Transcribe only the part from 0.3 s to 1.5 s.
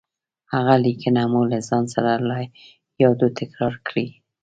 هغه ليکنه مو